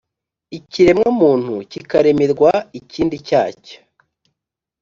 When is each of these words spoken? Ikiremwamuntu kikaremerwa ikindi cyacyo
Ikiremwamuntu 0.57 1.53
kikaremerwa 1.71 2.51
ikindi 2.79 3.15
cyacyo 3.27 3.77